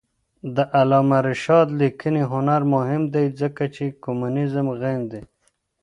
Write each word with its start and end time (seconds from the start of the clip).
د 0.55 0.57
علامه 0.77 1.17
رشاد 1.27 1.67
لیکنی 1.81 2.23
هنر 2.31 2.61
مهم 2.73 3.03
دی 3.13 3.25
ځکه 3.39 3.63
چې 3.75 3.85
کمونیزم 4.03 4.67
غندي. 4.79 5.21